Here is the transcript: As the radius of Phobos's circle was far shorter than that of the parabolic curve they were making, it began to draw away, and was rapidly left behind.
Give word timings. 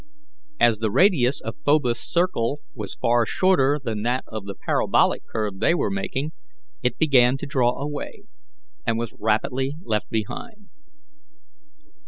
As 0.59 0.79
the 0.79 0.89
radius 0.89 1.39
of 1.41 1.57
Phobos's 1.63 2.09
circle 2.09 2.61
was 2.73 2.95
far 2.95 3.23
shorter 3.27 3.77
than 3.79 4.01
that 4.01 4.23
of 4.25 4.45
the 4.45 4.55
parabolic 4.55 5.21
curve 5.27 5.59
they 5.59 5.75
were 5.75 5.91
making, 5.91 6.31
it 6.81 6.97
began 6.97 7.37
to 7.37 7.45
draw 7.45 7.73
away, 7.79 8.23
and 8.83 8.97
was 8.97 9.13
rapidly 9.19 9.75
left 9.83 10.09
behind. 10.09 10.69